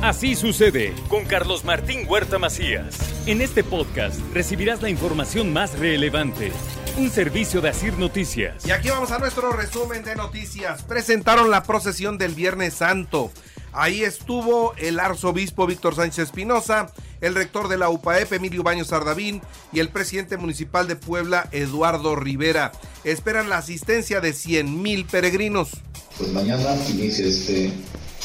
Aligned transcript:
Así 0.00 0.36
sucede 0.36 0.94
con 1.08 1.24
Carlos 1.24 1.64
Martín 1.64 2.06
Huerta 2.08 2.38
Macías. 2.38 2.96
En 3.26 3.40
este 3.40 3.64
podcast 3.64 4.20
recibirás 4.32 4.80
la 4.80 4.90
información 4.90 5.52
más 5.52 5.76
relevante. 5.76 6.52
Un 6.96 7.10
servicio 7.10 7.60
de 7.60 7.70
Asir 7.70 7.98
Noticias. 7.98 8.64
Y 8.64 8.70
aquí 8.70 8.90
vamos 8.90 9.10
a 9.10 9.18
nuestro 9.18 9.50
resumen 9.50 10.04
de 10.04 10.14
noticias. 10.14 10.84
Presentaron 10.84 11.50
la 11.50 11.64
procesión 11.64 12.16
del 12.16 12.36
Viernes 12.36 12.74
Santo. 12.74 13.32
Ahí 13.72 14.04
estuvo 14.04 14.72
el 14.76 15.00
arzobispo 15.00 15.66
Víctor 15.66 15.96
Sánchez 15.96 16.26
Espinosa, 16.26 16.92
el 17.20 17.34
rector 17.34 17.66
de 17.66 17.78
la 17.78 17.90
UPAEP 17.90 18.34
Emilio 18.34 18.62
Baños 18.62 18.88
Sardavín 18.88 19.42
y 19.72 19.80
el 19.80 19.88
presidente 19.88 20.36
municipal 20.36 20.86
de 20.86 20.94
Puebla 20.94 21.48
Eduardo 21.50 22.14
Rivera. 22.14 22.70
Esperan 23.02 23.48
la 23.48 23.58
asistencia 23.58 24.20
de 24.20 24.32
100 24.32 24.80
mil 24.80 25.06
peregrinos. 25.06 25.70
Pues 26.16 26.30
mañana 26.30 26.76
inicia 26.88 27.26
este 27.26 27.72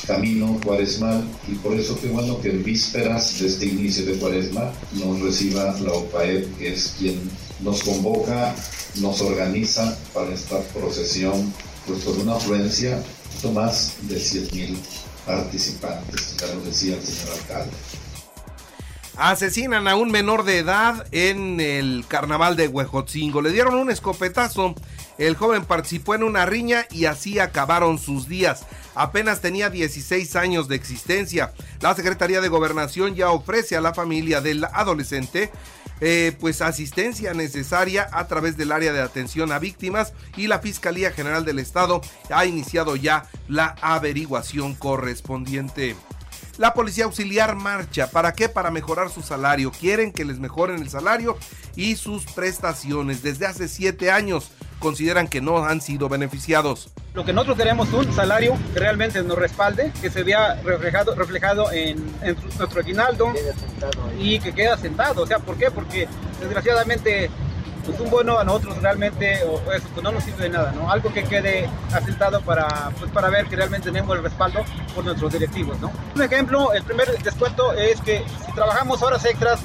camino 0.05 0.59
cuaresmal 0.63 1.23
y 1.47 1.55
por 1.55 1.73
eso 1.73 1.99
qué 1.99 2.07
bueno 2.07 2.39
que 2.41 2.49
en 2.49 2.63
vísperas 2.63 3.39
de 3.39 3.47
este 3.47 3.65
inicio 3.65 4.05
de 4.05 4.13
cuaresma 4.13 4.71
nos 4.93 5.19
reciba 5.21 5.75
la 5.79 5.91
OPAEP, 5.91 6.57
que 6.57 6.73
es 6.73 6.95
quien 6.97 7.19
nos 7.61 7.83
convoca, 7.83 8.53
nos 8.95 9.21
organiza 9.21 9.97
para 10.13 10.33
esta 10.33 10.59
procesión, 10.73 11.53
pues 11.87 12.03
con 12.03 12.19
una 12.19 12.35
afluencia 12.35 13.01
de 13.41 13.51
más 13.51 13.95
de 14.01 14.19
100 14.19 14.47
mil 14.53 14.77
participantes, 15.25 16.35
ya 16.37 16.47
lo 16.53 16.61
decía 16.61 16.95
el 16.95 17.03
señor 17.03 17.37
alcalde. 17.39 17.71
Asesinan 19.15 19.87
a 19.87 19.95
un 19.95 20.11
menor 20.11 20.43
de 20.43 20.57
edad 20.57 21.05
en 21.11 21.59
el 21.59 22.03
carnaval 22.07 22.55
de 22.55 22.67
Huejotzingo. 22.67 23.43
Le 23.43 23.51
dieron 23.51 23.75
un 23.75 23.91
escopetazo. 23.91 24.73
El 25.17 25.35
joven 25.35 25.65
participó 25.65 26.15
en 26.15 26.23
una 26.23 26.45
riña 26.45 26.85
y 26.91 27.05
así 27.05 27.39
acabaron 27.39 27.99
sus 27.99 28.27
días. 28.27 28.65
Apenas 28.95 29.41
tenía 29.41 29.69
16 29.69 30.35
años 30.35 30.67
de 30.67 30.75
existencia. 30.75 31.53
La 31.81 31.95
Secretaría 31.95 32.41
de 32.41 32.49
Gobernación 32.49 33.15
ya 33.15 33.29
ofrece 33.31 33.75
a 33.75 33.81
la 33.81 33.93
familia 33.93 34.41
del 34.41 34.63
adolescente 34.65 35.51
eh, 36.05 36.35
pues 36.39 36.61
asistencia 36.61 37.33
necesaria 37.33 38.09
a 38.11 38.27
través 38.27 38.57
del 38.57 38.73
área 38.73 38.91
de 38.91 39.01
atención 39.01 39.53
a 39.53 39.59
víctimas 39.59 40.11
y 40.35 40.47
la 40.47 40.59
Fiscalía 40.59 41.11
General 41.11 41.45
del 41.45 41.59
Estado 41.59 42.01
ha 42.29 42.45
iniciado 42.45 42.95
ya 42.95 43.25
la 43.47 43.75
averiguación 43.81 44.75
correspondiente. 44.75 45.95
La 46.57 46.73
policía 46.73 47.05
auxiliar 47.05 47.55
marcha. 47.55 48.11
¿Para 48.11 48.33
qué? 48.33 48.49
Para 48.49 48.69
mejorar 48.69 49.09
su 49.09 49.21
salario. 49.21 49.71
Quieren 49.71 50.11
que 50.11 50.25
les 50.25 50.39
mejoren 50.39 50.81
el 50.81 50.89
salario 50.89 51.37
y 51.75 51.95
sus 51.95 52.25
prestaciones. 52.25 53.23
Desde 53.23 53.47
hace 53.47 53.67
siete 53.67 54.11
años 54.11 54.51
consideran 54.83 55.29
que 55.29 55.39
no 55.39 55.65
han 55.65 55.79
sido 55.79 56.09
beneficiados. 56.09 56.89
Lo 57.13 57.23
que 57.23 57.31
nosotros 57.31 57.57
queremos 57.57 57.87
es 57.87 57.93
un 57.93 58.13
salario 58.13 58.57
que 58.73 58.79
realmente 58.81 59.23
nos 59.23 59.37
respalde, 59.37 59.93
que 60.01 60.09
se 60.09 60.23
vea 60.23 60.55
reflejado, 60.61 61.15
reflejado 61.15 61.71
en, 61.71 62.03
nuestro 62.59 62.81
aguinaldo 62.81 63.31
y 64.19 64.39
que 64.39 64.51
quede 64.51 64.75
sentado. 64.77 65.23
O 65.23 65.27
sea, 65.27 65.39
¿por 65.39 65.55
qué? 65.55 65.71
Porque 65.71 66.07
desgraciadamente 66.41 67.31
pues 67.85 67.99
un 67.99 68.09
bono 68.09 68.39
a 68.39 68.43
nosotros 68.43 68.81
realmente 68.81 69.39
pues 69.65 69.81
no 70.01 70.11
nos 70.11 70.23
sirve 70.23 70.43
de 70.43 70.49
nada, 70.49 70.71
¿no? 70.71 70.91
Algo 70.91 71.13
que 71.13 71.23
quede 71.23 71.69
asentado 71.93 72.41
para, 72.41 72.91
pues 72.99 73.11
para 73.11 73.29
ver 73.29 73.45
que 73.47 73.55
realmente 73.55 73.89
tenemos 73.89 74.15
el 74.17 74.23
respaldo 74.23 74.63
por 74.93 75.05
nuestros 75.05 75.31
directivos, 75.31 75.79
¿no? 75.79 75.91
Un 76.15 76.21
ejemplo, 76.21 76.73
el 76.73 76.83
primer 76.83 77.07
descuento 77.21 77.73
es 77.73 77.99
que 78.01 78.23
si 78.45 78.51
trabajamos 78.53 79.01
horas 79.01 79.23
extras, 79.25 79.61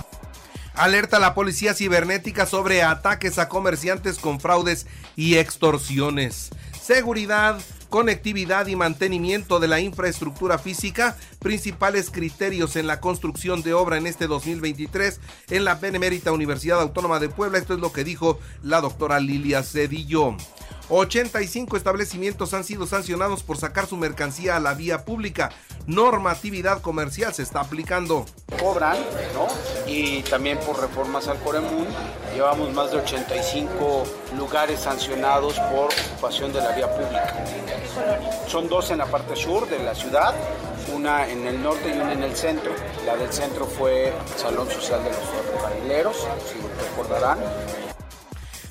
Alerta 0.79 1.19
la 1.19 1.35
policía 1.35 1.75
cibernética 1.75 2.47
sobre 2.47 2.85
ataques 2.85 3.41
a 3.41 3.49
comerciantes 3.49 4.19
con 4.19 4.39
fraudes 4.39 4.87
y 5.17 5.35
extorsiones. 5.35 6.51
Seguridad, 6.81 7.59
conectividad 7.89 8.69
y 8.69 8.77
mantenimiento 8.77 9.59
de 9.59 9.67
la 9.67 9.81
infraestructura 9.81 10.57
física, 10.57 11.17
principales 11.41 12.11
criterios 12.11 12.77
en 12.77 12.87
la 12.87 13.01
construcción 13.01 13.63
de 13.63 13.75
obra 13.75 13.97
en 13.97 14.07
este 14.07 14.29
2023 14.29 15.19
en 15.51 15.65
la 15.65 15.75
Benemérita 15.75 16.31
Universidad 16.31 16.81
Autónoma 16.81 17.19
de 17.19 17.29
Puebla. 17.29 17.59
Esto 17.59 17.75
es 17.75 17.81
lo 17.81 17.93
que 17.93 18.05
dijo 18.05 18.39
la 18.63 18.81
doctora 18.81 19.19
Lilia 19.19 19.65
Cedillo. 19.65 20.37
85 20.91 21.77
establecimientos 21.77 22.55
han 22.55 22.65
sido 22.65 22.87
sancionados 22.87 23.43
por 23.43 23.59
sacar 23.59 23.87
su 23.87 23.97
mercancía 23.97 24.57
a 24.57 24.61
la 24.61 24.73
vía 24.73 25.05
pública. 25.05 25.51
Normatividad 25.87 26.81
comercial 26.81 27.35
se 27.35 27.43
está 27.43 27.61
aplicando. 27.61 28.25
Cobran, 28.59 28.97
¿no? 29.35 29.47
Y 29.87 30.23
también 30.23 30.59
por 30.59 30.81
reformas 30.81 31.29
al 31.29 31.39
Coremún. 31.41 31.87
Llevamos 32.35 32.73
más 32.73 32.91
de 32.91 32.99
85 32.99 34.05
lugares 34.37 34.81
sancionados 34.81 35.59
por 35.59 35.91
ocupación 35.93 36.53
de 36.53 36.61
la 36.61 36.73
vía 36.73 36.91
pública. 36.91 37.35
Son 38.47 38.69
dos 38.69 38.91
en 38.91 38.99
la 38.99 39.07
parte 39.07 39.37
sur 39.37 39.69
de 39.69 39.79
la 39.81 39.95
ciudad, 39.95 40.35
una 40.95 41.29
en 41.29 41.47
el 41.47 41.63
norte 41.63 41.91
y 41.91 41.99
una 41.99 42.13
en 42.13 42.23
el 42.23 42.35
centro. 42.35 42.73
La 43.05 43.17
del 43.17 43.33
centro 43.33 43.67
fue 43.67 44.13
Salón 44.37 44.71
Social 44.71 45.03
de 45.05 45.11
los 45.11 45.19
Ferrocarrileros, 45.19 46.17
si 46.47 46.59
recordarán 46.87 47.39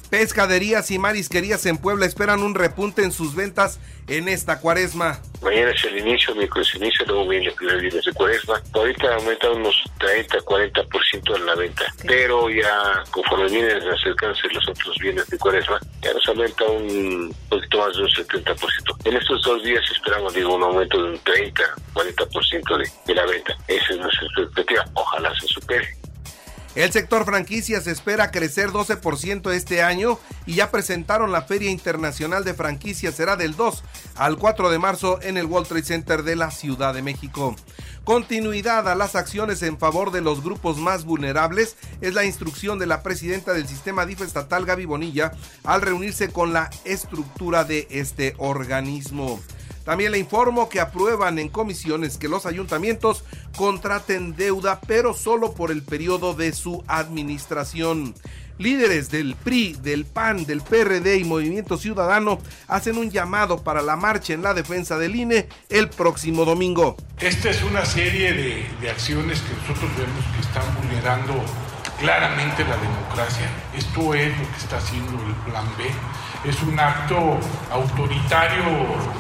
Pescaderías 0.10 0.90
y 0.92 1.00
marisquerías 1.00 1.66
en 1.66 1.78
Puebla 1.78 2.06
esperan 2.06 2.42
un 2.42 2.56
repunte 2.56 3.04
en 3.04 3.12
sus 3.12 3.36
ventas 3.36 3.80
en 4.08 4.30
esta 4.30 4.62
cuaresma. 4.62 5.20
Mañana 5.42 5.72
es 5.72 5.84
el 5.84 5.98
inicio, 5.98 6.34
miércoles 6.34 6.74
inicio, 6.76 7.06
luego 7.06 7.28
viene 7.28 7.48
el 7.48 7.54
primer 7.54 7.82
viernes 7.82 8.06
de 8.06 8.14
cuaresma. 8.14 8.62
Ahorita 8.74 9.16
aumenta 9.16 9.52
unos 9.52 9.76
30, 10.00 10.38
40% 10.40 11.36
en 11.36 11.46
la 11.46 11.56
venta, 11.56 11.86
pero 12.06 12.50
ya 12.50 13.04
conforme 13.12 13.50
vienen 13.50 13.82
acercándose 13.90 14.48
los 14.54 14.70
otros 14.70 14.96
viernes 15.00 15.28
de 15.28 15.38
cuaresma, 15.38 15.78
ya 16.02 16.14
nos 16.14 16.26
aumenta 16.30 16.64
un 16.66 17.36
poquito 17.50 17.78
más 17.80 17.98
de 17.98 18.04
un 18.04 18.10
70%. 18.10 18.58
En 19.04 19.18
estos 19.18 19.42
dos 19.42 19.62
días 19.64 19.84
esperamos 19.92 20.34
digo, 20.34 20.56
un 20.56 20.64
aumento 20.64 21.04
de 21.04 21.10
un 21.12 21.20
30, 21.20 21.64
40% 21.94 22.78
de, 22.78 22.92
de 23.08 23.14
la 23.14 23.26
venta. 23.26 23.58
Esa 23.68 23.94
es 23.94 24.00
nuestra 24.00 24.26
expectativa. 24.26 24.86
Ojalá 24.94 25.34
se 25.38 25.48
supere. 25.48 26.07
El 26.78 26.92
sector 26.92 27.26
franquicias 27.26 27.88
espera 27.88 28.30
crecer 28.30 28.70
12% 28.70 29.52
este 29.52 29.82
año 29.82 30.20
y 30.46 30.54
ya 30.54 30.70
presentaron 30.70 31.32
la 31.32 31.42
Feria 31.42 31.72
Internacional 31.72 32.44
de 32.44 32.54
Franquicias. 32.54 33.16
Será 33.16 33.36
del 33.36 33.56
2 33.56 33.84
al 34.14 34.38
4 34.38 34.70
de 34.70 34.78
marzo 34.78 35.20
en 35.24 35.38
el 35.38 35.48
World 35.48 35.68
Trade 35.68 35.84
Center 35.84 36.22
de 36.22 36.36
la 36.36 36.52
Ciudad 36.52 36.94
de 36.94 37.02
México. 37.02 37.56
Continuidad 38.04 38.88
a 38.88 38.94
las 38.94 39.16
acciones 39.16 39.64
en 39.64 39.80
favor 39.80 40.12
de 40.12 40.22
los 40.22 40.44
grupos 40.44 40.78
más 40.78 41.04
vulnerables 41.04 41.78
es 42.00 42.14
la 42.14 42.26
instrucción 42.26 42.78
de 42.78 42.86
la 42.86 43.02
presidenta 43.02 43.54
del 43.54 43.68
sistema 43.68 44.06
DIF 44.06 44.22
estatal 44.22 44.64
Gaby 44.68 44.86
Bonilla 44.86 45.32
al 45.64 45.82
reunirse 45.82 46.30
con 46.30 46.54
la 46.54 46.70
estructura 46.86 47.64
de 47.64 47.88
este 47.90 48.36
organismo. 48.38 49.40
También 49.88 50.12
le 50.12 50.20
informo 50.20 50.68
que 50.68 50.82
aprueban 50.82 51.40
en 51.40 51.48
comisiones 51.48 52.18
que 52.18 52.28
los 52.28 52.46
ayuntamientos 52.46 53.24
contraten 53.56 54.36
deuda, 54.36 54.82
pero 54.86 55.14
solo 55.14 55.54
por 55.54 55.72
el 55.72 55.82
periodo 55.82 56.34
de 56.34 56.52
su 56.52 56.84
administración. 56.88 58.14
Líderes 58.58 59.10
del 59.10 59.36
PRI, 59.36 59.78
del 59.82 60.04
PAN, 60.04 60.46
del 60.46 60.62
PRD 60.62 61.20
y 61.20 61.24
Movimiento 61.24 61.78
Ciudadano 61.78 62.40
hacen 62.68 62.98
un 62.98 63.12
llamado 63.12 63.64
para 63.64 63.82
la 63.82 63.96
marcha 63.96 64.34
en 64.34 64.42
la 64.42 64.54
defensa 64.54 64.98
del 64.98 65.16
INE 65.16 65.48
el 65.70 65.88
próximo 65.88 66.44
domingo. 66.44 66.98
Esta 67.22 67.50
es 67.50 67.64
una 67.64 67.86
serie 67.86 68.34
de, 68.34 68.66
de 68.82 68.90
acciones 68.90 69.40
que 69.40 69.54
nosotros 69.54 69.90
vemos 69.98 70.26
que 70.36 70.42
están 70.42 70.66
vulnerando 70.82 71.34
claramente 72.00 72.64
la 72.64 72.78
democracia. 72.78 73.50
Esto 73.76 74.14
es 74.14 74.38
lo 74.38 74.46
que 74.46 74.58
está 74.58 74.78
haciendo 74.78 75.12
el 75.26 75.34
Plan 75.52 75.66
B 75.78 75.86
es 76.44 76.62
un 76.62 76.80
acto 76.80 77.40
autoritario 77.72 78.64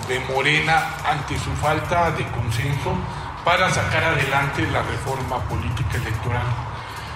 de 0.08 0.20
Morena 0.32 0.96
ante 1.06 1.38
su 1.38 1.52
falta 1.54 2.12
de 2.12 2.26
consenso 2.28 2.96
para 3.44 3.70
sacar 3.70 4.04
adelante 4.04 4.66
la 4.72 4.84
reforma 4.84 5.44
política 5.50 5.98
electoral. 5.98 6.46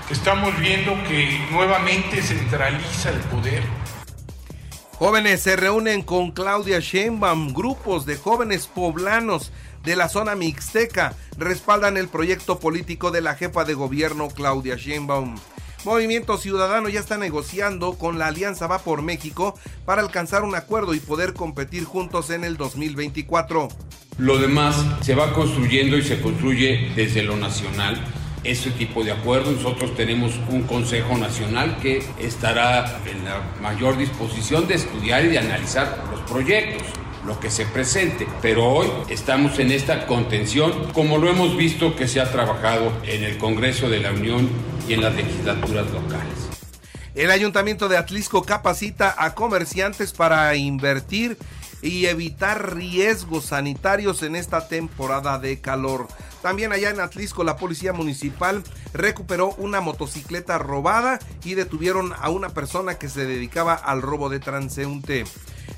Estamos 0.10 0.58
viendo 0.60 0.92
que 1.04 1.48
nuevamente 1.52 2.22
centraliza 2.22 3.12
el 3.12 3.20
poder. 3.22 3.64
Jóvenes 4.98 5.42
se 5.42 5.56
reúnen 5.56 6.02
con 6.02 6.32
Claudia 6.32 6.80
Sheinbaum, 6.80 7.54
grupos 7.54 8.06
de 8.06 8.18
jóvenes 8.18 8.68
poblanos 8.68 9.52
de 9.84 9.96
la 9.96 10.10
zona 10.10 10.36
mixteca 10.36 11.16
respaldan 11.38 11.98
el 11.98 12.08
proyecto 12.08 12.60
político 12.60 13.10
de 13.12 13.22
la 13.22 13.36
jefa 13.36 13.64
de 13.64 13.74
gobierno 13.74 14.28
Claudia 14.30 14.76
Sheinbaum. 14.76 15.38
Movimiento 15.84 16.38
Ciudadano 16.38 16.90
ya 16.90 17.00
está 17.00 17.18
negociando 17.18 17.94
con 17.94 18.20
la 18.20 18.28
Alianza 18.28 18.68
Va 18.68 18.80
por 18.80 19.02
México 19.02 19.58
para 19.84 20.02
alcanzar 20.02 20.44
un 20.44 20.54
acuerdo 20.54 20.94
y 20.94 21.00
poder 21.00 21.34
competir 21.34 21.86
juntos 21.86 22.30
en 22.30 22.44
el 22.44 22.56
2024. 22.56 23.68
Lo 24.20 24.38
demás 24.38 24.76
se 25.02 25.16
va 25.16 25.34
construyendo 25.34 25.98
y 25.98 26.04
se 26.04 26.22
construye 26.22 26.92
desde 26.96 27.24
lo 27.24 27.36
nacional 27.36 28.00
ese 28.44 28.70
tipo 28.70 29.04
de 29.04 29.12
acuerdo. 29.12 29.52
Nosotros 29.52 29.96
tenemos 29.96 30.34
un 30.50 30.64
Consejo 30.64 31.18
Nacional 31.18 31.78
que 31.82 32.04
estará 32.20 33.02
en 33.08 33.26
la 33.26 33.42
mayor 33.60 33.98
disposición 33.98 34.68
de 34.68 34.76
estudiar 34.76 35.26
y 35.26 35.30
de 35.30 35.40
analizar 35.40 36.04
los 36.12 36.22
proyectos 36.30 36.84
lo 37.26 37.40
que 37.40 37.50
se 37.50 37.66
presente. 37.66 38.28
Pero 38.42 38.68
hoy 38.68 38.88
estamos 39.10 39.60
en 39.60 39.72
esta 39.72 40.08
contención, 40.08 40.72
como 40.94 41.18
lo 41.18 41.30
hemos 41.30 41.56
visto 41.56 41.96
que 41.96 42.08
se 42.08 42.20
ha 42.20 42.32
trabajado 42.32 42.92
en 43.04 43.24
el 43.24 43.38
Congreso 43.38 43.90
de 43.90 44.00
la 44.00 44.12
Unión 44.12 44.50
en 44.94 45.02
las 45.02 45.16
legislaturas 45.16 45.90
locales. 45.92 46.50
El 47.16 47.32
Ayuntamiento 47.32 47.90
de 47.90 47.98
Atlisco 47.98 48.44
capacita 48.44 49.14
a 49.18 49.36
comerciantes 49.36 50.14
para 50.14 50.56
invertir 50.56 51.38
y 51.82 52.06
evitar 52.06 52.76
riesgos 52.76 53.46
sanitarios 53.46 54.24
en 54.24 54.36
esta 54.36 54.68
temporada 54.68 55.40
de 55.40 55.60
calor. 55.60 56.08
También 56.42 56.72
allá 56.72 56.90
en 56.90 57.00
Atlisco 57.00 57.44
la 57.44 57.58
policía 57.58 57.94
municipal 57.94 58.64
recuperó 58.94 59.50
una 59.58 59.82
motocicleta 59.82 60.58
robada 60.58 61.20
y 61.44 61.56
detuvieron 61.56 62.14
a 62.20 62.30
una 62.30 62.50
persona 62.50 62.96
que 62.96 63.10
se 63.10 63.26
dedicaba 63.26 63.74
al 63.74 64.02
robo 64.02 64.30
de 64.30 64.40
transeúnte. 64.40 65.26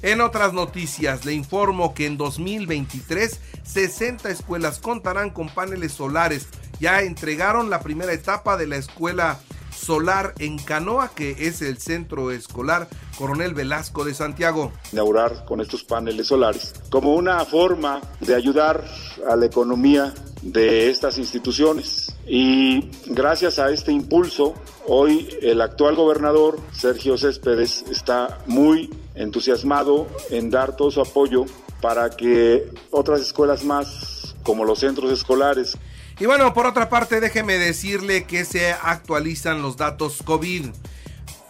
En 0.01 0.21
otras 0.21 0.53
noticias, 0.53 1.25
le 1.25 1.33
informo 1.33 1.93
que 1.93 2.05
en 2.05 2.17
2023 2.17 3.39
60 3.63 4.29
escuelas 4.29 4.79
contarán 4.79 5.29
con 5.29 5.49
paneles 5.49 5.93
solares. 5.93 6.47
Ya 6.83 7.01
entregaron 7.01 7.69
la 7.69 7.79
primera 7.79 8.11
etapa 8.11 8.57
de 8.57 8.67
la 8.67 8.75
escuela 8.75 9.39
solar 9.73 10.33
en 10.39 10.59
Canoa, 10.59 11.11
que 11.15 11.47
es 11.47 11.61
el 11.61 11.77
centro 11.77 12.29
escolar 12.29 12.89
Coronel 13.17 13.53
Velasco 13.53 14.03
de 14.03 14.13
Santiago. 14.13 14.73
Inaugurar 14.91 15.45
con 15.45 15.61
estos 15.61 15.85
paneles 15.85 16.27
solares 16.27 16.73
como 16.89 17.15
una 17.15 17.45
forma 17.45 18.01
de 18.19 18.35
ayudar 18.35 18.83
a 19.29 19.37
la 19.37 19.45
economía 19.45 20.13
de 20.41 20.89
estas 20.89 21.17
instituciones. 21.17 22.13
Y 22.27 22.91
gracias 23.05 23.59
a 23.59 23.71
este 23.71 23.93
impulso, 23.93 24.53
hoy 24.85 25.29
el 25.41 25.61
actual 25.61 25.95
gobernador, 25.95 26.59
Sergio 26.73 27.17
Céspedes, 27.17 27.85
está 27.89 28.39
muy 28.45 28.93
entusiasmado 29.15 30.09
en 30.31 30.49
dar 30.49 30.75
todo 30.75 30.91
su 30.91 30.99
apoyo 30.99 31.45
para 31.79 32.09
que 32.09 32.69
otras 32.91 33.21
escuelas 33.21 33.63
más, 33.63 34.35
como 34.43 34.65
los 34.65 34.79
centros 34.79 35.13
escolares, 35.13 35.77
y 36.19 36.25
bueno, 36.25 36.53
por 36.53 36.65
otra 36.65 36.89
parte, 36.89 37.19
déjeme 37.19 37.57
decirle 37.57 38.25
que 38.25 38.45
se 38.45 38.71
actualizan 38.71 39.61
los 39.61 39.77
datos 39.77 40.21
COVID. 40.23 40.67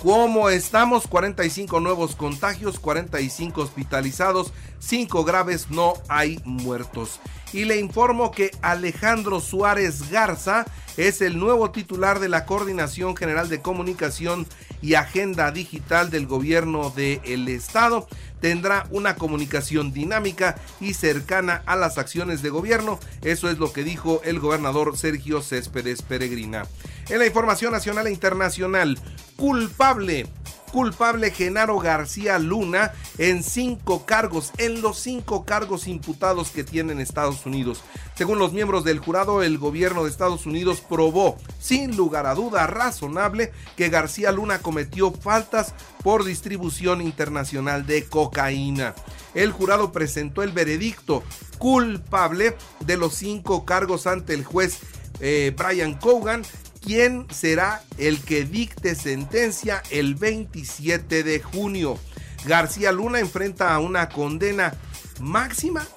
¿Cómo 0.01 0.49
estamos? 0.49 1.07
45 1.07 1.79
nuevos 1.79 2.15
contagios, 2.15 2.79
45 2.79 3.61
hospitalizados, 3.61 4.51
5 4.79 5.23
graves, 5.23 5.69
no 5.69 5.93
hay 6.09 6.41
muertos. 6.43 7.19
Y 7.53 7.65
le 7.65 7.77
informo 7.77 8.31
que 8.31 8.51
Alejandro 8.61 9.39
Suárez 9.39 10.09
Garza 10.09 10.65
es 10.97 11.21
el 11.21 11.39
nuevo 11.39 11.71
titular 11.71 12.19
de 12.19 12.27
la 12.27 12.45
Coordinación 12.45 13.15
General 13.15 13.47
de 13.47 13.61
Comunicación 13.61 14.45
y 14.83 14.95
Agenda 14.95 15.49
Digital 15.51 16.11
del 16.11 16.27
Gobierno 16.27 16.91
del 16.91 17.47
Estado. 17.47 18.07
Tendrá 18.41 18.85
una 18.91 19.15
comunicación 19.15 19.93
dinámica 19.93 20.57
y 20.81 20.93
cercana 20.93 21.63
a 21.65 21.77
las 21.77 21.97
acciones 21.97 22.41
de 22.41 22.49
gobierno. 22.49 22.99
Eso 23.21 23.49
es 23.49 23.57
lo 23.57 23.71
que 23.71 23.85
dijo 23.85 24.21
el 24.25 24.41
gobernador 24.41 24.97
Sergio 24.97 25.41
Céspedes 25.41 26.01
Peregrina. 26.01 26.67
En 27.09 27.19
la 27.19 27.25
información 27.25 27.71
nacional 27.71 28.07
e 28.07 28.11
internacional, 28.11 28.99
culpable 29.37 30.27
culpable 30.73 31.29
Genaro 31.29 31.77
García 31.77 32.39
Luna 32.39 32.93
en 33.19 33.43
cinco 33.43 34.07
cargos, 34.07 34.51
en 34.57 34.81
los 34.81 34.97
cinco 34.97 35.45
cargos 35.45 35.87
imputados 35.87 36.49
que 36.49 36.63
tiene 36.63 36.93
en 36.93 36.99
Estados 36.99 37.45
Unidos. 37.45 37.83
Según 38.15 38.39
los 38.39 38.53
miembros 38.53 38.83
del 38.83 38.97
jurado, 38.97 39.43
el 39.43 39.59
gobierno 39.59 40.03
de 40.03 40.09
Estados 40.09 40.47
Unidos 40.47 40.81
probó, 40.81 41.37
sin 41.59 41.95
lugar 41.95 42.25
a 42.25 42.33
duda 42.33 42.65
razonable, 42.65 43.51
que 43.77 43.89
García 43.89 44.31
Luna 44.31 44.63
cometió 44.63 45.11
faltas 45.11 45.75
por 46.01 46.23
distribución 46.25 47.01
internacional 47.01 47.85
de 47.85 48.05
cocaína. 48.05 48.95
El 49.35 49.51
jurado 49.51 49.91
presentó 49.91 50.41
el 50.41 50.53
veredicto 50.53 51.21
culpable 51.59 52.57
de 52.79 52.97
los 52.97 53.13
cinco 53.13 53.63
cargos 53.63 54.07
ante 54.07 54.33
el 54.33 54.43
juez 54.43 54.79
eh, 55.19 55.53
Brian 55.55 55.93
Cogan 55.93 56.41
quién 56.83 57.27
será 57.31 57.83
el 57.97 58.21
que 58.21 58.45
dicte 58.45 58.95
sentencia 58.95 59.81
el 59.89 60.15
27 60.15 61.23
de 61.23 61.39
junio. 61.41 61.97
García 62.45 62.91
Luna 62.91 63.19
enfrenta 63.19 63.73
a 63.73 63.79
una 63.79 64.09
condena 64.09 64.73
máxima 65.19 65.87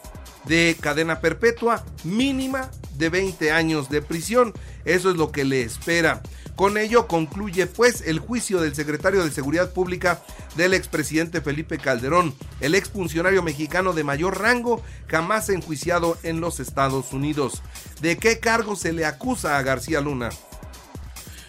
de 0.44 0.76
cadena 0.80 1.20
perpetua, 1.20 1.84
mínima 2.04 2.70
de 2.96 3.08
20 3.08 3.50
años 3.50 3.90
de 3.90 4.02
prisión. 4.02 4.54
Eso 4.84 5.10
es 5.10 5.16
lo 5.16 5.32
que 5.32 5.44
le 5.44 5.62
espera. 5.62 6.22
Con 6.54 6.78
ello 6.78 7.06
concluye 7.06 7.66
pues 7.66 8.02
el 8.06 8.18
juicio 8.18 8.62
del 8.62 8.74
secretario 8.74 9.22
de 9.22 9.30
Seguridad 9.30 9.72
Pública 9.72 10.22
del 10.56 10.72
expresidente 10.72 11.42
Felipe 11.42 11.76
Calderón, 11.76 12.34
el 12.60 12.74
exfuncionario 12.74 13.42
mexicano 13.42 13.92
de 13.92 14.04
mayor 14.04 14.40
rango 14.40 14.82
jamás 15.06 15.50
enjuiciado 15.50 16.16
en 16.22 16.40
los 16.40 16.58
Estados 16.58 17.12
Unidos. 17.12 17.62
¿De 18.00 18.16
qué 18.16 18.40
cargo 18.40 18.74
se 18.74 18.94
le 18.94 19.04
acusa 19.04 19.58
a 19.58 19.62
García 19.62 20.00
Luna? 20.00 20.30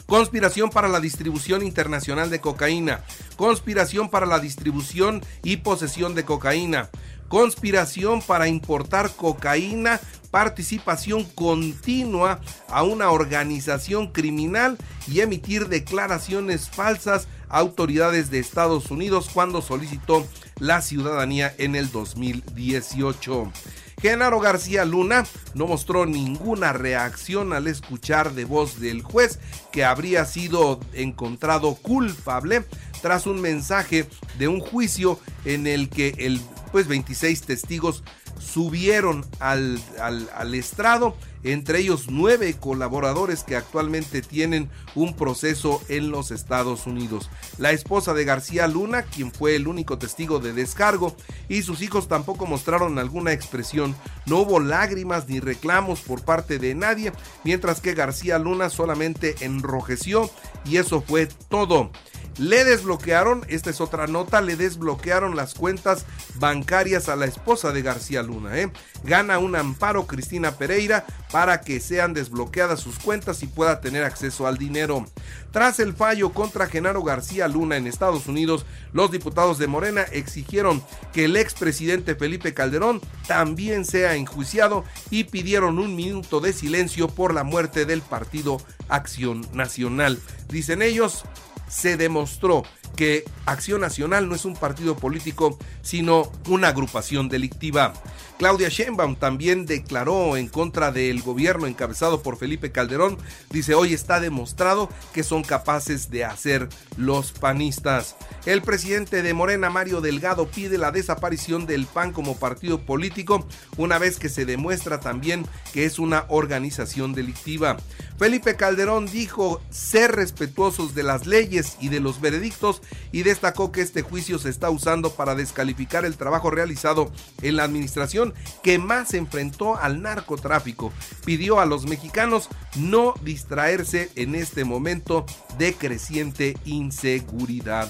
Conspiración 0.08 0.70
para 0.72 0.88
la 0.88 1.00
distribución 1.00 1.62
internacional 1.62 2.32
de 2.32 2.42
cocaína, 2.42 3.02
conspiración 3.36 4.10
para 4.10 4.26
la 4.26 4.40
distribución 4.40 5.22
y 5.44 5.58
posesión 5.58 6.16
de 6.16 6.26
cocaína, 6.26 6.90
conspiración 7.28 8.22
para 8.22 8.48
importar 8.48 9.12
cocaína, 9.12 10.00
participación 10.32 11.26
continua 11.26 12.40
a 12.70 12.84
una 12.84 13.12
organización 13.12 14.08
criminal 14.08 14.78
y 15.08 15.20
emitir 15.20 15.68
declaraciones 15.68 16.70
falsas 16.70 17.28
a 17.50 17.60
autoridades 17.60 18.32
de 18.32 18.40
Estados 18.40 18.92
Unidos 18.92 19.30
cuando 19.34 19.62
solicitó 19.62 20.26
la 20.60 20.82
ciudadanía 20.82 21.54
en 21.58 21.76
el 21.76 21.92
2018. 21.92 23.52
Genaro 24.00 24.40
García 24.40 24.86
Luna 24.86 25.26
no 25.56 25.66
mostró 25.66 26.06
ninguna 26.06 26.72
reacción 26.72 27.52
al 27.54 27.68
escuchar 27.68 28.34
de 28.34 28.46
voz 28.46 28.80
del 28.80 29.02
juez 29.02 29.40
que 29.72 29.86
habría 29.86 30.26
sido 30.26 30.80
encontrado 30.94 31.74
culpable 31.76 32.64
tras 33.02 33.26
un 33.26 33.42
mensaje 33.42 34.08
de 34.38 34.48
un 34.48 34.60
juicio 34.60 35.20
en 35.46 35.66
el 35.66 35.90
que 35.90 36.14
el 36.20 36.40
pues 36.72 36.88
26 36.88 37.42
testigos 37.42 38.04
subieron 38.40 39.26
al, 39.40 39.80
al, 40.00 40.54
estrado, 40.54 41.18
entre 41.44 41.80
ellos 41.80 42.08
nueve 42.10 42.56
colaboradores 42.60 43.44
que 43.44 43.56
actualmente 43.56 44.22
tienen 44.22 44.70
un 44.96 45.16
proceso 45.16 45.82
en 45.90 46.12
los 46.12 46.32
Estados 46.32 46.88
Unidos. 46.88 47.30
La 47.58 47.72
esposa 47.72 48.14
de 48.14 48.26
García 48.26 48.68
Luna, 48.68 49.04
quien 49.04 49.32
fue 49.32 49.56
el 49.56 49.68
único 49.68 49.98
testigo 49.98 50.40
de 50.40 50.54
descargo, 50.54 51.16
y 51.50 51.62
sus 51.62 51.82
hijos 51.82 52.08
tampoco 52.08 52.46
mostraron 52.46 53.00
alguna 53.00 53.32
expresión. 53.34 53.96
No 54.26 54.40
hubo 54.40 54.60
lágrimas 54.60 55.28
ni 55.28 55.40
reclamos 55.40 56.02
por 56.02 56.24
parte 56.24 56.60
de 56.60 56.76
nadie, 56.76 57.12
mientras 57.44 57.82
que 57.82 57.94
García 57.94 58.40
Luna 58.40 58.70
solamente 58.70 59.36
enrojeció 59.42 60.30
y 60.66 60.78
eso 60.78 61.02
fue 61.02 61.28
todo. 61.50 61.92
Le 62.38 62.64
desbloquearon, 62.64 63.46
esta 63.48 63.72
es 63.72 63.82
otra 63.82 64.06
nota, 64.06 64.42
le 64.42 64.56
desbloquearon 64.56 65.36
las 65.36 65.56
cuentas 65.56 66.06
bancarias 66.36 67.10
a 67.10 67.16
la 67.16 67.26
esposa 67.26 67.72
de 67.72 67.82
García 67.82 68.22
Luna. 68.22 68.60
¿eh? 68.60 68.72
Gana 69.04 69.40
un 69.40 69.56
amparo 69.56 70.06
Cristina 70.06 70.52
Pereira 70.52 71.06
para 71.32 71.62
que 71.62 71.80
sean 71.80 72.14
desbloqueadas 72.14 72.80
sus 72.80 73.00
cuentas 73.00 73.42
y 73.42 73.48
pueda 73.48 73.82
tener 73.82 74.04
acceso 74.04 74.46
al 74.46 74.58
dinero. 74.58 75.06
Tras 75.52 75.80
el 75.80 75.94
fallo 75.94 76.32
contra 76.32 76.68
Genaro 76.68 77.02
García 77.02 77.48
Luna 77.48 77.78
en 77.78 77.88
Estados 77.88 78.28
Unidos, 78.28 78.66
los 78.94 79.10
diputados 79.10 79.58
de 79.58 79.66
Morena 79.66 80.04
exigieron 80.04 80.84
que 81.14 81.26
el 81.26 81.38
expresidente 81.38 82.14
Felipe 82.14 82.54
Calderón 82.54 83.02
también 83.28 83.84
sea 83.84 84.16
enjuiciado 84.16 84.84
y 85.10 85.24
pidieron 85.24 85.80
un 85.80 85.96
minuto 85.96 86.40
de 86.40 86.54
silencio 86.54 87.08
por 87.08 87.34
la 87.34 87.44
muerte 87.44 87.86
del 87.86 88.02
partido 88.02 88.62
Acción 88.90 89.48
Nacional. 89.54 90.20
Dicen 90.50 90.82
ellos, 90.82 91.24
se 91.68 91.98
demostró 91.98 92.64
que 92.96 93.24
Acción 93.46 93.82
Nacional 93.82 94.28
no 94.28 94.36
es 94.36 94.46
un 94.46 94.56
partido 94.56 94.96
político, 94.96 95.58
sino 95.82 96.32
una 96.48 96.70
agrupación 96.70 97.30
delictiva. 97.30 97.94
Claudia 98.38 98.70
Sheinbaum 98.70 99.16
también 99.16 99.66
declaró 99.66 100.38
en 100.38 100.48
contra 100.48 100.92
del 100.92 101.24
gobierno 101.24 101.66
encabezado 101.66 102.22
por 102.22 102.38
Felipe 102.38 102.72
Calderón. 102.72 103.18
Dice, 103.50 103.74
hoy 103.74 103.94
está 103.94 104.20
demostrado 104.20 104.90
que 105.12 105.24
son 105.24 105.44
capaces 105.44 106.12
de 106.12 106.24
hacer 106.24 106.70
los 106.98 107.32
panistas. 107.32 108.16
El 108.46 108.62
presidente 108.62 109.24
de 109.24 109.34
Morena, 109.34 109.72
Mario 109.72 110.02
Delgado, 110.02 110.48
pide 110.48 110.78
la 110.78 110.92
desaparición 110.92 111.66
del 111.66 111.88
PAN 111.88 112.14
como 112.14 112.38
partido 112.38 112.80
político, 112.80 113.48
una 113.76 113.98
vez 113.98 114.20
que 114.20 114.30
se 114.30 114.46
demuestra 114.46 115.00
también 115.00 115.48
que 115.74 115.86
es 115.86 115.98
una 115.98 116.26
organización 116.30 117.14
delictiva. 117.14 117.78
Felipe 118.18 118.56
Calderón 118.56 119.06
dijo 119.06 119.62
ser 119.70 120.16
respetuosos 120.16 120.96
de 120.96 121.04
las 121.04 121.28
leyes 121.28 121.78
y 121.80 121.90
de 121.90 122.00
los 122.00 122.20
veredictos 122.20 122.82
y 123.12 123.24
destacó 123.24 123.72
que 123.72 123.82
este 123.82 124.02
juicio 124.02 124.40
se 124.40 124.50
está 124.50 124.70
usando 124.70 125.12
para 125.12 125.36
descalificar 125.36 126.04
el 126.04 126.18
trabajo 126.18 126.50
realizado 126.50 127.12
en 127.42 127.58
la 127.58 127.64
administración 127.64 128.27
que 128.64 128.80
más 128.80 129.10
se 129.10 129.18
enfrentó 129.18 129.78
al 129.78 130.02
narcotráfico. 130.02 130.92
Pidió 131.26 131.60
a 131.60 131.66
los 131.66 131.86
mexicanos 131.86 132.50
no 132.76 133.14
distraerse 133.22 134.10
en 134.16 134.36
este 134.36 134.64
momento 134.64 135.26
de 135.58 135.74
creciente 135.74 136.58
inseguridad. 136.66 137.90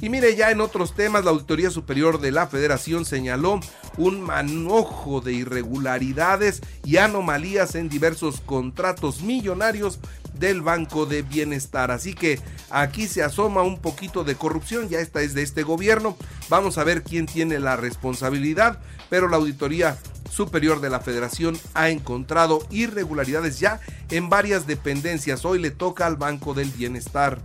Y 0.00 0.08
mire, 0.08 0.34
ya 0.34 0.50
en 0.50 0.62
otros 0.62 0.94
temas, 0.94 1.24
la 1.24 1.30
Auditoría 1.30 1.70
Superior 1.70 2.20
de 2.20 2.32
la 2.32 2.46
Federación 2.46 3.04
señaló 3.04 3.60
un 3.96 4.20
manojo 4.20 5.20
de 5.20 5.32
irregularidades 5.32 6.62
y 6.84 6.96
anomalías 6.96 7.74
en 7.74 7.88
diversos 7.88 8.40
contratos 8.40 9.22
millonarios 9.22 9.98
del 10.34 10.62
Banco 10.62 11.06
de 11.06 11.22
Bienestar. 11.22 11.90
Así 11.90 12.14
que 12.14 12.40
aquí 12.70 13.06
se 13.06 13.22
asoma 13.22 13.62
un 13.62 13.78
poquito 13.78 14.24
de 14.24 14.34
corrupción, 14.34 14.88
ya 14.88 15.00
esta 15.00 15.22
es 15.22 15.34
de 15.34 15.42
este 15.42 15.62
gobierno. 15.62 16.16
Vamos 16.48 16.78
a 16.78 16.84
ver 16.84 17.02
quién 17.02 17.26
tiene 17.26 17.60
la 17.60 17.76
responsabilidad, 17.76 18.78
pero 19.08 19.28
la 19.28 19.36
auditoría 19.36 19.96
Superior 20.30 20.80
de 20.80 20.90
la 20.90 21.00
Federación 21.00 21.58
ha 21.74 21.90
encontrado 21.90 22.64
irregularidades 22.70 23.58
ya 23.58 23.80
en 24.10 24.28
varias 24.28 24.66
dependencias. 24.66 25.44
Hoy 25.44 25.58
le 25.58 25.70
toca 25.72 26.06
al 26.06 26.16
Banco 26.16 26.54
del 26.54 26.70
Bienestar. 26.70 27.40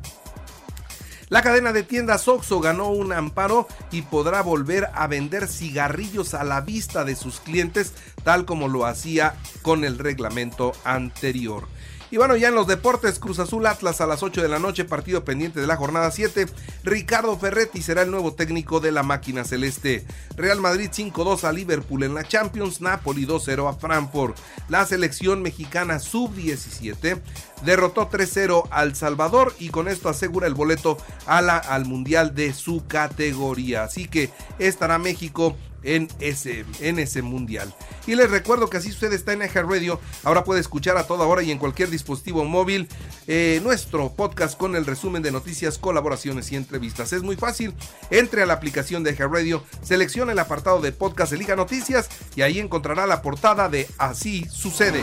La 1.29 1.41
cadena 1.41 1.74
de 1.74 1.82
tiendas 1.82 2.27
Oxo 2.27 2.60
ganó 2.60 2.89
un 2.89 3.12
amparo 3.12 3.67
y 3.91 4.03
podrá 4.03 4.41
volver 4.41 4.89
a 4.94 5.08
vender 5.08 5.48
cigarrillos 5.48 6.36
a 6.36 6.44
la 6.44 6.62
vista 6.62 7.03
de 7.03 7.15
sus 7.15 7.39
clientes, 7.39 7.94
tal 8.24 8.46
como 8.46 8.67
lo 8.67 8.86
hacía 8.86 9.36
con 9.63 9.84
el 9.86 9.98
reglamento 9.98 10.74
anterior. 10.84 11.67
Y 12.15 12.17
bueno, 12.17 12.38
ya 12.38 12.48
en 12.48 12.55
los 12.55 12.65
deportes, 12.65 13.19
Cruz 13.19 13.39
Azul 13.39 13.65
Atlas 13.65 14.00
a 14.00 14.07
las 14.07 14.24
8 14.24 14.41
de 14.41 14.48
la 14.48 14.57
noche, 14.57 14.86
partido 14.86 15.25
pendiente 15.25 15.60
de 15.60 15.67
la 15.67 15.75
jornada 15.75 16.10
7. 16.12 16.45
Ricardo 16.86 17.38
Ferretti 17.38 17.81
será 17.81 18.03
el 18.03 18.12
nuevo 18.12 18.34
técnico 18.34 18.79
de 18.79 18.93
la 18.93 19.03
máquina 19.03 19.43
celeste. 19.43 20.05
Real 20.38 20.62
Madrid 20.62 20.89
5-2 20.89 21.43
a 21.43 21.51
Liverpool 21.51 22.03
en 22.03 22.13
la 22.13 22.25
Champions, 22.25 22.79
Napoli 22.79 23.25
2-0 23.25 23.69
a 23.69 23.74
Frankfurt. 23.74 24.38
La 24.69 24.86
selección 24.86 25.41
mexicana 25.41 26.00
sub-17 26.00 27.19
derrotó 27.65 28.10
3-0 28.10 28.69
al 28.72 28.95
Salvador 28.95 29.53
y 29.60 29.67
con 29.67 29.89
esto 29.89 30.07
asegura 30.07 30.48
el 30.48 30.53
boleto 30.53 30.98
a 31.25 31.41
la, 31.41 31.57
al 31.57 31.84
Mundial 31.84 32.34
de 32.34 32.53
su 32.53 32.88
categoría. 32.88 33.84
Así 33.84 34.07
que 34.07 34.29
estará 34.57 35.00
México 35.00 35.57
en 35.85 36.09
ese, 36.19 37.21
mundial. 37.21 37.73
Y 38.07 38.15
les 38.15 38.29
recuerdo 38.29 38.69
que 38.69 38.77
así 38.77 38.89
usted 38.89 39.13
está 39.13 39.33
en 39.33 39.41
Eja 39.41 39.61
Radio, 39.61 39.99
ahora 40.23 40.43
puede 40.43 40.59
escuchar 40.59 40.97
a 40.97 41.07
toda 41.07 41.25
hora 41.25 41.43
y 41.43 41.51
en 41.51 41.57
cualquier 41.57 41.89
dispositivo 41.89 42.43
móvil 42.43 42.87
eh, 43.27 43.59
nuestro 43.63 44.11
podcast 44.13 44.57
con 44.57 44.75
el 44.75 44.85
resumen 44.85 45.21
de 45.21 45.31
noticias, 45.31 45.77
colaboraciones 45.77 46.51
y 46.51 46.55
entrevistas. 46.55 47.13
Es 47.13 47.23
muy 47.23 47.35
fácil, 47.35 47.73
entre 48.09 48.43
a 48.43 48.45
la 48.45 48.53
aplicación 48.53 49.03
de 49.03 49.11
Eja 49.11 49.27
Radio, 49.27 49.63
seleccione 49.81 50.33
el 50.33 50.39
apartado 50.39 50.81
de 50.81 50.91
podcast, 50.91 51.33
elija 51.33 51.55
noticias 51.55 52.09
y 52.35 52.41
ahí 52.41 52.59
encontrará 52.59 53.07
la 53.07 53.21
portada 53.21 53.69
de 53.69 53.87
Así 53.97 54.45
sucede. 54.51 55.01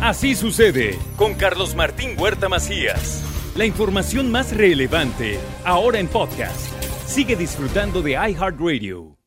Así 0.00 0.34
sucede 0.34 0.98
con 1.16 1.34
Carlos 1.34 1.74
Martín 1.74 2.18
Huerta 2.18 2.48
Macías. 2.48 3.22
La 3.54 3.66
información 3.66 4.32
más 4.32 4.56
relevante 4.56 5.38
ahora 5.64 5.98
en 5.98 6.08
podcast. 6.08 6.72
Sigue 7.06 7.36
disfrutando 7.36 8.00
de 8.02 8.12
iHeartRadio. 8.12 9.21